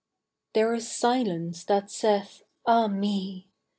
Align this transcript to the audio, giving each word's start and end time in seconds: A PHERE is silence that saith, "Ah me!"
A 0.01 0.53
PHERE 0.57 0.73
is 0.73 0.91
silence 0.91 1.63
that 1.65 1.91
saith, 1.91 2.41
"Ah 2.65 2.87
me!" 2.87 3.51